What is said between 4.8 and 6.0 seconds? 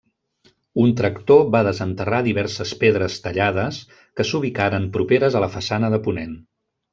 properes a la façana